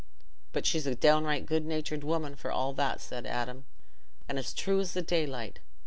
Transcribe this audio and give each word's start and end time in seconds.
"But 0.51 0.65
she's 0.65 0.87
a 0.87 0.95
downright 0.95 1.45
good 1.45 1.63
natur'd 1.63 2.03
woman, 2.03 2.35
for 2.35 2.51
all 2.51 2.73
that," 2.73 2.99
said 3.01 3.27
Adam, 3.27 3.65
"and 4.27 4.39
as 4.39 4.51
true 4.51 4.79
as 4.79 4.93
the 4.95 5.03
daylight. 5.03 5.59